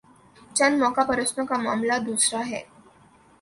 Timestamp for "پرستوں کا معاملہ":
1.07-1.93